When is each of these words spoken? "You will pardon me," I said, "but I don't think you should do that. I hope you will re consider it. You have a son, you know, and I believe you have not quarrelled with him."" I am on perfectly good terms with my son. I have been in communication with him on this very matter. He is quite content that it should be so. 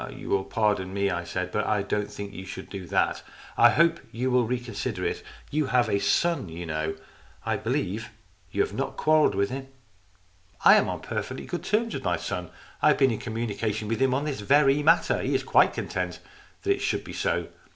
"You 0.09 0.29
will 0.29 0.45
pardon 0.45 0.95
me," 0.95 1.11
I 1.11 1.23
said, 1.23 1.51
"but 1.51 1.67
I 1.67 1.83
don't 1.83 2.09
think 2.09 2.33
you 2.33 2.43
should 2.43 2.71
do 2.71 2.87
that. 2.87 3.21
I 3.55 3.69
hope 3.69 3.99
you 4.11 4.31
will 4.31 4.47
re 4.47 4.59
consider 4.59 5.05
it. 5.05 5.21
You 5.51 5.67
have 5.67 5.87
a 5.89 5.99
son, 5.99 6.49
you 6.49 6.65
know, 6.65 6.93
and 6.95 6.97
I 7.45 7.55
believe 7.57 8.09
you 8.51 8.61
have 8.61 8.73
not 8.73 8.97
quarrelled 8.97 9.35
with 9.35 9.51
him."" 9.51 9.67
I 10.65 10.73
am 10.77 10.89
on 10.89 11.01
perfectly 11.01 11.45
good 11.45 11.63
terms 11.63 11.93
with 11.93 12.03
my 12.03 12.17
son. 12.17 12.49
I 12.81 12.87
have 12.87 12.97
been 12.97 13.11
in 13.11 13.19
communication 13.19 13.87
with 13.87 14.01
him 14.01 14.15
on 14.15 14.25
this 14.25 14.39
very 14.39 14.81
matter. 14.81 15.19
He 15.21 15.35
is 15.35 15.43
quite 15.43 15.75
content 15.75 16.19
that 16.63 16.73
it 16.73 16.81
should 16.81 17.03
be 17.03 17.13
so. 17.13 17.49